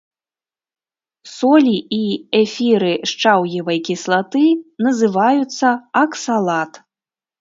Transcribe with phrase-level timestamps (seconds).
[1.33, 1.99] Солі і
[2.41, 4.45] эфіры шчаўевай кіслаты
[4.89, 5.67] называюцца
[6.03, 6.73] аксалат.